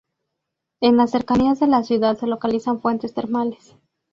[0.81, 3.75] En las cercanías de la ciudad se localizan fuentes termales.